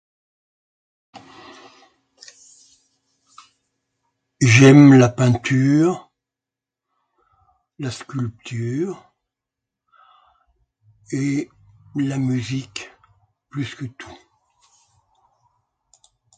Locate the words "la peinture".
4.93-6.11